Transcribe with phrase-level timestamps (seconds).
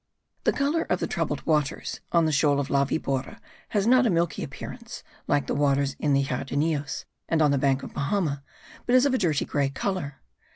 [0.45, 4.09] The colour of the troubled waters on the shoal of La Vibora has not a
[4.09, 8.41] milky appearance like the waters in the Jardinillos and on the bank of Bahama;
[8.87, 10.19] but it is of a dirty grey colour.